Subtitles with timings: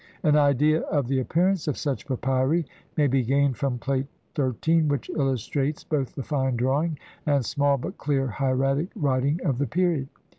[0.23, 2.65] An idea of the appearance of such papyri
[2.97, 7.99] may be gained from Plate XIII, which illustrates both the fine drawing and small but
[7.99, 10.07] clear hieratic writing of the period.